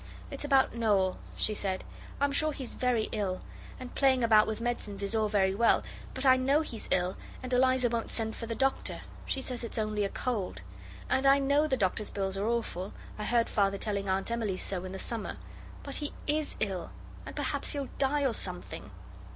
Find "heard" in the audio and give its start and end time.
13.25-13.47